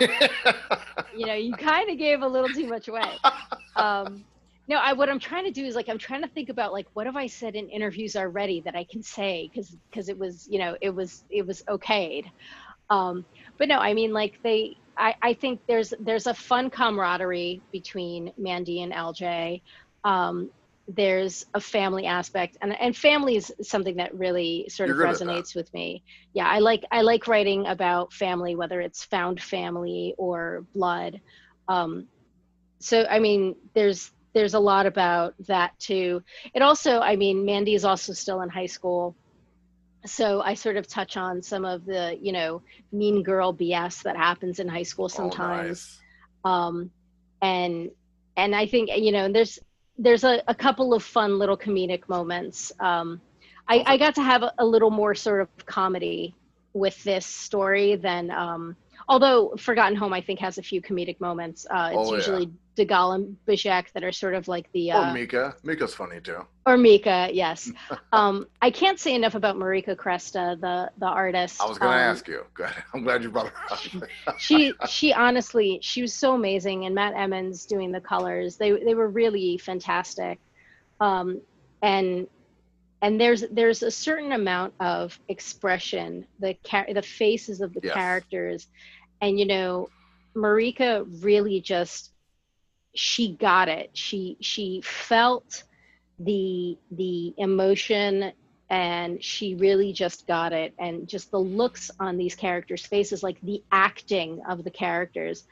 [1.14, 3.18] you know, you kind of gave a little too much away.
[3.76, 4.24] Um,
[4.66, 6.86] no, I what I'm trying to do is like I'm trying to think about like
[6.94, 10.48] what have I said in interviews already that I can say because because it was
[10.50, 12.30] you know it was it was okayed.
[12.88, 13.26] Um,
[13.58, 18.32] but no, I mean like they I, I think there's there's a fun camaraderie between
[18.36, 19.62] Mandy and LJ.
[20.04, 20.50] Um,
[20.88, 25.72] there's a family aspect, and and family is something that really sort of resonates with
[25.74, 26.02] me.
[26.32, 31.20] Yeah, I like I like writing about family, whether it's found family or blood.
[31.68, 32.06] Um,
[32.78, 36.22] so I mean, there's there's a lot about that too.
[36.54, 39.16] It also, I mean, Mandy is also still in high school
[40.06, 44.16] so I sort of touch on some of the, you know, mean girl BS that
[44.16, 45.98] happens in high school sometimes.
[46.44, 46.66] Oh, nice.
[46.66, 46.90] Um,
[47.42, 47.90] and
[48.36, 49.58] and I think you know, there's
[49.98, 52.72] there's a, a couple of fun little comedic moments.
[52.80, 53.20] Um,
[53.68, 56.34] I, I got to have a, a, little more sort of comedy
[56.72, 58.76] with this story than um,
[59.08, 61.66] although Forgotten Home, I think, has a few comedic moments.
[61.70, 62.16] Uh, it's Oh, yeah.
[62.16, 65.54] usually Degal and Bajek that are sort of like the Or uh, Mika.
[65.62, 66.44] Mika's funny too.
[66.66, 67.28] or Mika.
[67.32, 67.70] Yes,
[68.12, 71.62] um, I can't say enough about Marika Cresta, the the artist.
[71.62, 72.44] I was gonna Um, ask you.
[72.54, 72.70] Good.
[72.92, 73.72] I'm glad you brought her
[74.28, 74.38] up.
[74.38, 78.94] she she honestly she was so amazing and matt emmons doing the colors they they
[78.94, 80.38] were really fantastic
[81.00, 81.40] um
[81.82, 82.26] and
[83.02, 87.94] and there's there's a certain amount of expression the char- the faces of the Yes.
[87.94, 88.66] characters
[89.20, 89.88] and you know
[90.34, 92.10] marika really just
[92.94, 93.90] she got it.
[93.92, 95.64] She she felt
[96.18, 98.32] the the emotion
[98.68, 100.74] and she really just got it.
[100.78, 105.44] And just the looks on these characters faces like the acting of the characters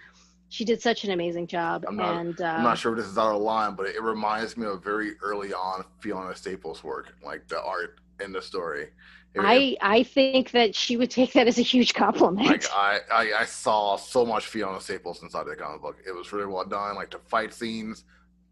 [0.51, 1.85] she did such an amazing job.
[1.89, 4.01] I'm not- and uh, I'm not sure if this is out of line, but it
[4.01, 8.91] reminds me of very early on Fiona Staples' work, like the art in the story.
[9.39, 13.33] I i think that she would take that as a huge compliment like I, I
[13.41, 15.97] I saw so much Fiona Staples inside the comic book.
[16.07, 16.95] It was really well done.
[16.97, 18.05] Like the fight scenes,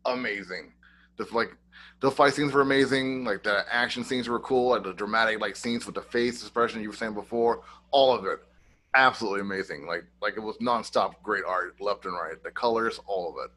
[0.05, 0.73] amazing.
[1.17, 1.57] The like
[2.01, 3.25] the fight scenes were amazing.
[3.25, 4.71] Like the action scenes were cool.
[4.71, 7.63] Like the dramatic like scenes with the face expression you were saying before.
[7.91, 8.41] All of it,
[8.95, 9.87] absolutely amazing.
[9.87, 12.43] Like like it was nonstop great art left and right.
[12.43, 13.51] The colors, all of it.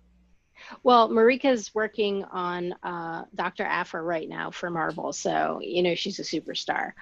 [0.84, 6.20] Well marika's working on uh dr Aphra right now for marvel so you know she's
[6.20, 6.94] a superstar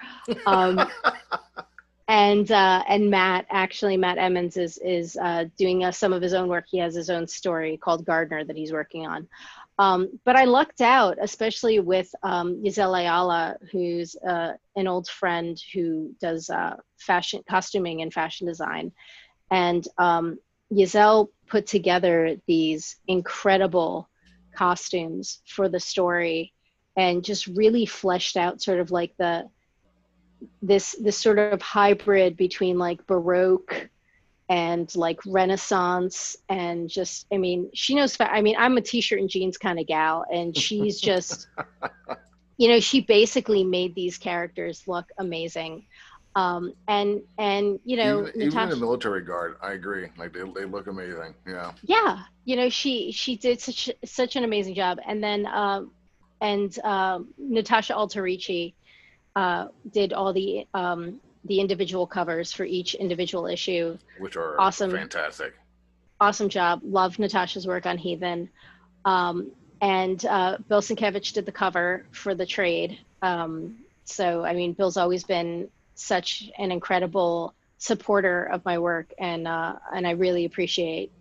[0.46, 0.80] um
[2.08, 6.34] and uh, and Matt actually Matt Emmons is is uh, doing uh, some of his
[6.34, 6.66] own work.
[6.68, 9.26] He has his own story called Gardner that he's working on.
[9.78, 16.14] Um, but I lucked out, especially with um, Ayala, who's uh, an old friend who
[16.20, 18.92] does uh, fashion costuming and fashion design,
[19.50, 20.38] and um,
[20.72, 24.08] Giselle put together these incredible
[24.54, 26.52] costumes for the story,
[26.96, 29.48] and just really fleshed out sort of like the
[30.62, 33.88] this this sort of hybrid between like baroque
[34.48, 39.30] and like renaissance and just i mean she knows i mean i'm a t-shirt and
[39.30, 41.48] jeans kind of gal and she's just
[42.58, 45.86] you know she basically made these characters look amazing
[46.36, 50.08] um and and you know even, even in the military guard, I agree.
[50.18, 51.34] Like they, they look amazing.
[51.46, 51.72] Yeah.
[51.82, 55.90] yeah you know she she did such such an amazing job and then um
[56.40, 58.74] and um natasha alterici
[59.36, 64.90] uh did all the um the individual covers for each individual issue Which are Awesome.
[64.90, 65.54] fantastic.
[66.20, 68.50] awesome job love natasha's work on heathen
[69.04, 74.72] um and uh bill sienkiewicz did the cover for the trade um so i mean
[74.74, 80.44] bill's always been such an incredible supporter of my work and uh and i really
[80.44, 81.12] appreciate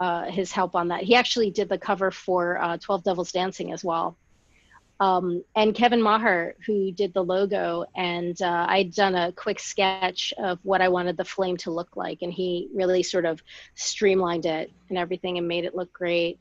[0.00, 1.04] uh, his help on that.
[1.04, 4.16] He actually did the cover for uh, 12 Devils Dancing as well.
[4.98, 10.34] Um, and Kevin Maher, who did the logo, and uh, I'd done a quick sketch
[10.38, 13.42] of what I wanted the flame to look like, and he really sort of
[13.76, 16.40] streamlined it and everything and made it look great.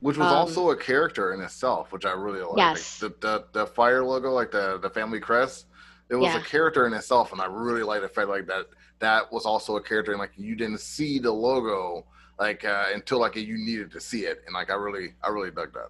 [0.00, 2.56] Which was Um, also a character in itself, which I really like.
[2.56, 3.02] Yes.
[3.02, 5.66] Like, the, the the fire logo, like the the family crest,
[6.12, 6.40] it was Yeah.
[6.40, 8.66] a character in itself, and I really like the fact like that.
[9.00, 12.04] That was also a character, and like you didn't see the logo
[12.38, 15.50] like uh, until like you needed to see it, and like I really I really
[15.50, 15.88] dug that.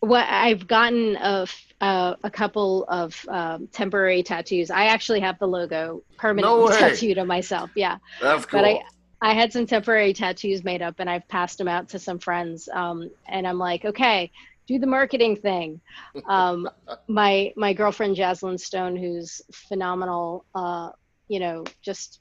[0.00, 4.70] What I've gotten a, f- uh, a couple of um, temporary tattoos.
[4.70, 6.78] I actually have the logo permanently way.
[6.78, 7.70] tattooed on myself.
[7.74, 7.96] Yeah.
[8.20, 8.60] That's cool.
[8.60, 8.82] But I,
[9.22, 12.68] I had some temporary tattoos made up and I've passed them out to some friends.
[12.68, 14.30] Um, and I'm like, okay,
[14.66, 15.80] do the marketing thing.
[16.28, 16.68] Um,
[17.08, 20.90] my my girlfriend Jaslyn Stone, who's phenomenal, uh,
[21.28, 22.20] you know, just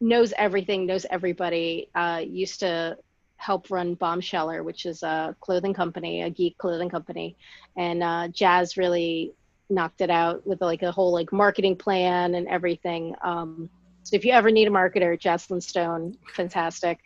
[0.00, 1.88] knows everything, knows everybody.
[1.94, 2.96] Uh, used to
[3.36, 7.36] help run Bombsheller, which is a clothing company, a geek clothing company,
[7.76, 9.32] and uh, Jazz really
[9.70, 13.14] knocked it out with like a whole like marketing plan and everything.
[13.22, 13.70] Um,
[14.02, 16.98] so if you ever need a marketer, Jaslyn Stone, fantastic.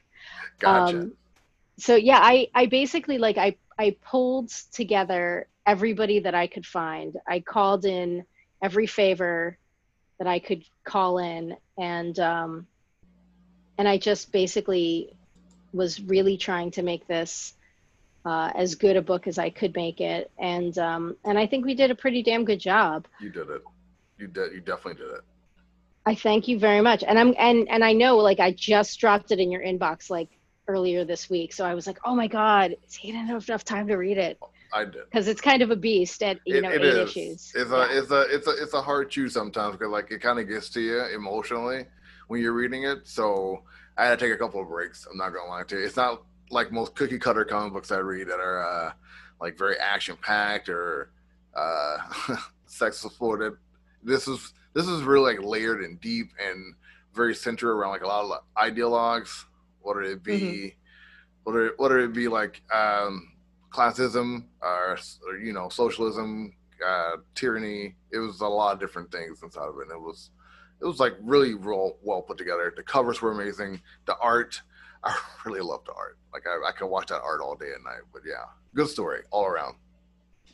[0.59, 0.99] gotcha.
[0.99, 1.13] Um,
[1.79, 7.17] so yeah, I I basically like I I pulled together everybody that I could find.
[7.27, 8.25] I called in
[8.63, 9.59] every favor
[10.19, 12.67] that I could call in, and um,
[13.79, 15.17] and I just basically
[15.73, 17.55] was really trying to make this
[18.25, 21.65] uh, as good a book as I could make it, and um, and I think
[21.65, 23.07] we did a pretty damn good job.
[23.21, 23.63] you did it.
[24.19, 24.53] You did.
[24.53, 25.21] You definitely did it.
[26.07, 27.03] I thank you very much.
[27.03, 30.29] And I'm and and I know like I just dropped it in your inbox like
[30.69, 31.53] earlier this week.
[31.53, 34.39] So I was like, "Oh my god, he didn't have enough time to read it."
[34.73, 35.05] I did.
[35.11, 37.11] Because it's kind of a beast at you It- know it eight is.
[37.11, 37.53] issues.
[37.55, 40.39] It's a it's a it's a it's a hard chew sometimes because like it kind
[40.39, 41.87] of gets to you emotionally
[42.29, 43.07] when you're reading it.
[43.07, 43.63] So
[43.97, 45.07] I had to take a couple of breaks.
[45.11, 45.85] I'm not gonna lie to you.
[45.85, 48.93] It's not like most cookie cutter comic books I read that are uh,
[49.41, 51.11] like very action packed or
[51.57, 51.99] uh,
[52.67, 53.53] sex supported.
[54.03, 56.75] This is this is really like layered and deep and
[57.15, 59.45] very centered around like a lot of ideologues,
[59.85, 60.69] whether it be mm-hmm.
[61.45, 63.33] whether whether it be like um,
[63.71, 66.55] classism or, or, you know socialism,
[66.85, 67.95] uh, tyranny.
[68.13, 69.83] It was a lot of different things inside of it.
[69.83, 70.31] And it was
[70.81, 72.73] it was like really real well put together.
[72.75, 73.81] The covers were amazing.
[74.07, 74.61] The art,
[75.05, 76.19] I really loved the art.
[76.33, 78.03] Like I, I could watch that art all day and night.
[78.13, 79.77] But yeah, good story all around.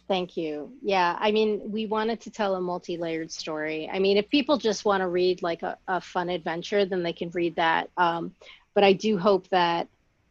[0.08, 0.72] Thank you.
[0.82, 3.88] Yeah, I mean, we wanted to tell a multi-layered story.
[3.88, 7.12] I mean, if people just want to read like a, a fun adventure, then they
[7.12, 7.90] can read that.
[7.96, 8.34] Um,
[8.74, 9.88] but I do hope that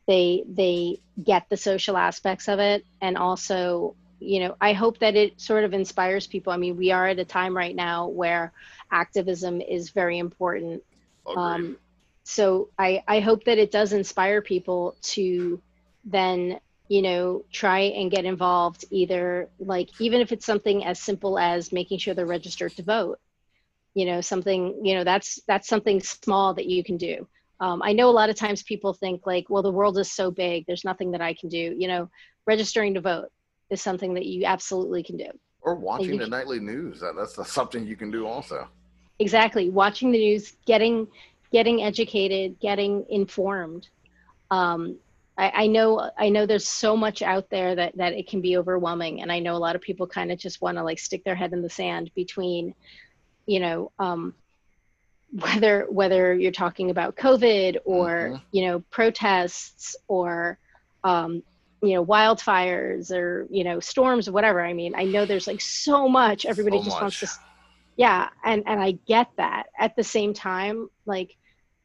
[0.07, 5.15] they they get the social aspects of it, and also, you know, I hope that
[5.15, 6.51] it sort of inspires people.
[6.51, 8.51] I mean, we are at a time right now where
[8.91, 10.83] activism is very important.
[11.35, 11.77] Um,
[12.23, 15.61] so I I hope that it does inspire people to
[16.05, 21.37] then you know try and get involved either like even if it's something as simple
[21.37, 23.19] as making sure they're registered to vote
[23.93, 27.27] you know something you know that's that's something small that you can do
[27.59, 30.31] um, i know a lot of times people think like well the world is so
[30.31, 31.75] big there's nothing that i can do.
[31.77, 32.09] You know
[32.45, 33.29] registering to vote
[33.69, 35.29] is something that you absolutely can do.
[35.61, 38.67] Or watching the can, nightly news that's something you can do also.
[39.19, 39.69] Exactly.
[39.69, 41.07] Watching the news getting
[41.51, 43.89] getting educated getting informed.
[44.49, 44.97] Um,
[45.37, 48.57] I, I know I know there's so much out there that that it can be
[48.57, 51.23] overwhelming, and I know a lot of people kind of just want to like stick
[51.23, 52.73] their head in the sand between,
[53.45, 54.33] you know, um,
[55.31, 58.35] whether whether you're talking about COVID or mm-hmm.
[58.51, 60.57] you know protests or
[61.03, 61.43] um,
[61.81, 64.61] you know wildfires or you know storms or whatever.
[64.61, 66.45] I mean, I know there's like so much.
[66.45, 67.01] Everybody so just much.
[67.01, 67.29] wants to,
[67.97, 69.67] yeah, and and I get that.
[69.77, 71.37] At the same time, like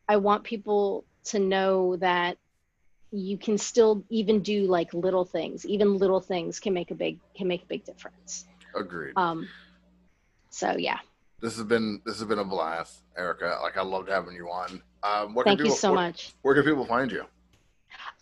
[0.09, 2.39] I want people to know that
[3.11, 7.19] you can still even do like little things even little things can make a big
[7.37, 9.49] can make a big difference agreed um
[10.51, 10.99] so yeah
[11.45, 14.81] this has been this has been a blast erica like i loved having you on
[15.03, 17.25] um what thank people, you so where, much where can people find you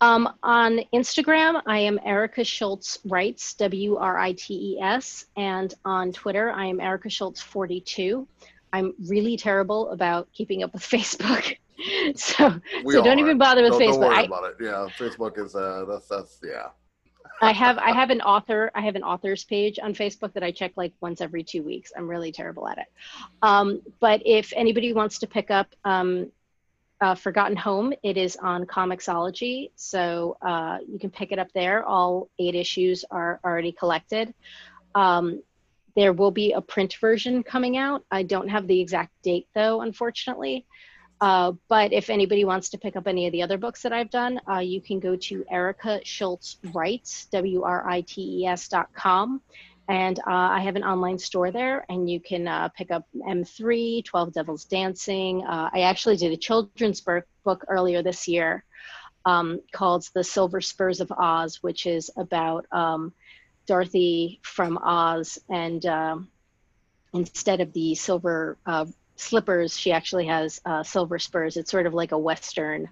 [0.01, 5.27] um, on Instagram, I am Erica Schultz Writes, W R I T E S.
[5.37, 8.27] And on Twitter, I am Erica Schultz 42.
[8.73, 11.57] I'm really terrible about keeping up with Facebook.
[12.17, 13.91] so we so don't even bother with don't, Facebook.
[13.93, 14.57] Don't worry I, about it.
[14.61, 16.71] Yeah, Facebook is uh that's that's yeah.
[17.43, 20.53] I have I have an author I have an authors page on Facebook that I
[20.53, 21.93] check like once every two weeks.
[21.97, 22.87] I'm really terrible at it.
[23.43, 26.31] Um, but if anybody wants to pick up um,
[27.01, 31.85] uh, Forgotten Home, it is on Comixology, so uh, you can pick it up there.
[31.85, 34.33] All eight issues are already collected.
[34.95, 35.43] Um,
[35.97, 38.05] there will be a print version coming out.
[38.09, 40.65] I don't have the exact date though, unfortunately.
[41.23, 44.11] Uh, but if anybody wants to pick up any of the other books that I've
[44.11, 48.67] done, uh, you can go to Erica Schultz Writes, W R I T E S
[48.67, 49.41] dot com.
[49.87, 54.05] And uh, I have an online store there, and you can uh, pick up M3,
[54.05, 55.45] 12 Devils Dancing.
[55.47, 58.65] Uh, I actually did a children's book earlier this year
[59.25, 63.13] um, called The Silver Spurs of Oz, which is about um,
[63.67, 65.39] Dorothy from Oz.
[65.49, 66.29] And um,
[67.15, 68.87] instead of the silver uh,
[69.23, 71.57] slippers, she actually has uh, silver spurs.
[71.57, 72.89] It's sort of like a Western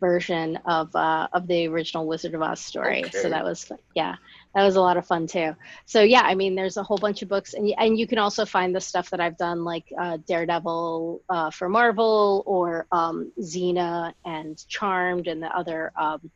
[0.00, 3.04] version of uh, of the original Wizard of Oz story.
[3.04, 3.18] Okay.
[3.18, 4.16] So that was yeah,
[4.54, 5.54] that was a lot of fun too.
[5.86, 8.44] So yeah, I mean, there's a whole bunch of books, and and you can also
[8.44, 14.12] find the stuff that I've done, like uh, Daredevil uh, for Marvel, or um, Xena
[14.24, 16.30] and Charmed, and the other um,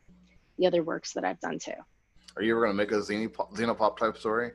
[0.57, 1.73] the other works that I've done too.
[2.35, 4.51] Are you ever gonna make a Xena pop, pop type story?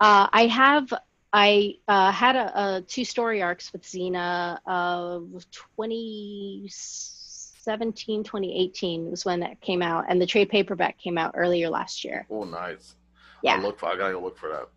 [0.00, 0.92] Uh, I have
[1.32, 9.38] I uh, had a, a, two story arcs with Xena of 2017, 2018 was when
[9.40, 12.26] that came out, and the trade paperback came out earlier last year.
[12.30, 12.96] Oh, nice.
[13.42, 13.54] Yeah.
[13.54, 13.86] I look for.
[13.86, 14.68] I gotta go look for that.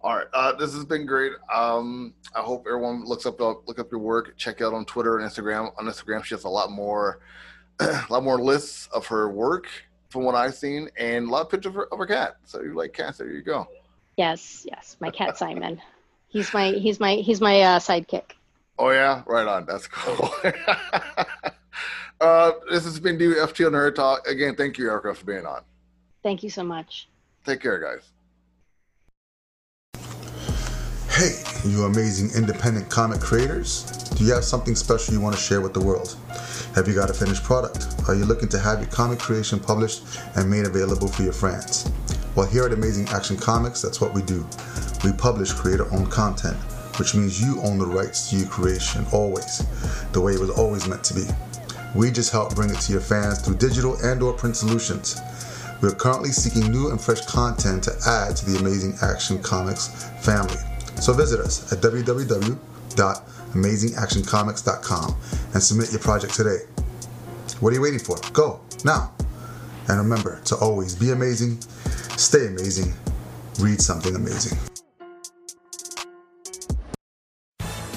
[0.00, 1.32] All right, uh, this has been great.
[1.52, 4.36] Um, I hope everyone looks up look up your work.
[4.36, 5.72] Check out on Twitter and Instagram.
[5.76, 7.18] On Instagram, she has a lot more,
[7.80, 9.66] a lot more lists of her work
[10.08, 12.36] from what I've seen, and a lot of pictures of her, of her cat.
[12.44, 13.18] So you like cats?
[13.18, 13.66] There you go.
[14.18, 15.80] Yes, yes, my cat Simon.
[16.26, 18.32] He's my he's my he's my uh, sidekick.
[18.76, 19.64] Oh yeah, right on.
[19.64, 20.34] That's cool.
[22.20, 24.56] uh, this has been FTL Nerd Talk again.
[24.56, 25.62] Thank you, Erica, for being on.
[26.24, 27.08] Thank you so much.
[27.46, 28.10] Take care, guys.
[31.10, 33.84] Hey, you amazing independent comic creators!
[34.16, 36.16] Do you have something special you want to share with the world?
[36.74, 37.86] Have you got a finished product?
[38.08, 40.02] Are you looking to have your comic creation published
[40.34, 41.88] and made available for your friends?
[42.38, 44.46] Well, here at Amazing Action Comics, that's what we do.
[45.02, 46.56] We publish creator owned content,
[46.96, 49.66] which means you own the rights to your creation always,
[50.12, 51.24] the way it was always meant to be.
[51.96, 55.20] We just help bring it to your fans through digital and or print solutions.
[55.82, 60.08] We are currently seeking new and fresh content to add to the Amazing Action Comics
[60.20, 60.58] family.
[61.00, 62.56] So visit us at www
[63.48, 65.16] amazingactioncomics.com
[65.54, 66.58] and submit your project today.
[67.58, 68.16] What are you waiting for?
[68.32, 69.17] Go now.
[69.88, 71.60] And remember to always be amazing,
[72.16, 72.92] stay amazing,
[73.58, 74.58] read something amazing.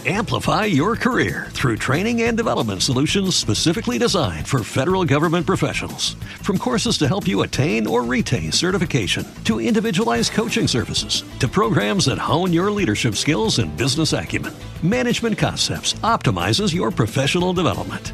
[0.03, 6.15] Amplify your career through training and development solutions specifically designed for federal government professionals.
[6.41, 12.05] From courses to help you attain or retain certification, to individualized coaching services, to programs
[12.05, 18.13] that hone your leadership skills and business acumen, Management Concepts optimizes your professional development.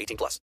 [0.00, 0.38] 18 plus.